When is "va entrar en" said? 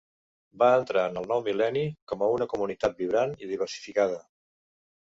0.61-1.19